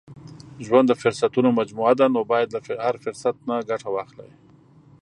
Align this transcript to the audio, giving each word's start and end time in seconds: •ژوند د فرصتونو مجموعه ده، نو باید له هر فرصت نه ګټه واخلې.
•ژوند 0.65 0.87
د 0.89 0.93
فرصتونو 1.01 1.49
مجموعه 1.59 1.93
ده، 1.99 2.05
نو 2.15 2.21
باید 2.31 2.49
له 2.55 2.59
هر 2.85 2.95
فرصت 3.03 3.35
نه 3.49 3.55
ګټه 3.69 3.89
واخلې. 3.91 4.29